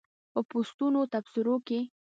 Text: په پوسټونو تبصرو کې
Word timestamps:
په 0.31 0.39
پوسټونو 0.49 0.99
تبصرو 1.13 1.55
کې 1.67 1.79